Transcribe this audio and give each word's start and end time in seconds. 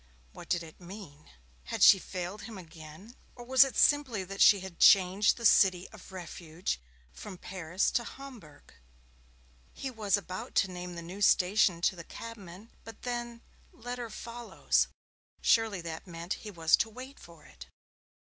What 0.33 0.49
did 0.49 0.63
it 0.63 0.81
mean? 0.81 1.29
Had 1.65 1.83
she 1.83 1.99
failed 1.99 2.41
him 2.41 2.57
again? 2.57 3.15
Or 3.35 3.45
was 3.45 3.63
it 3.63 3.75
simply 3.75 4.23
that 4.23 4.41
she 4.41 4.61
had 4.61 4.79
changed 4.79 5.37
the 5.37 5.45
city 5.45 5.87
of 5.91 6.11
refuge 6.11 6.81
from 7.13 7.37
Paris 7.37 7.91
to 7.91 8.03
Homburg? 8.03 8.73
He 9.75 9.91
was 9.91 10.17
about 10.17 10.55
to 10.55 10.71
name 10.71 10.95
the 10.95 11.03
new 11.03 11.21
station 11.21 11.81
to 11.81 11.95
the 11.95 12.03
cabman, 12.03 12.71
but 12.83 13.03
then, 13.03 13.41
'letter 13.71 14.09
follows'. 14.09 14.87
Surely 15.39 15.81
that 15.81 16.07
meant 16.07 16.31
that 16.33 16.41
he 16.41 16.49
was 16.49 16.75
to 16.77 16.89
wait 16.89 17.19
for 17.19 17.45
it. 17.45 17.67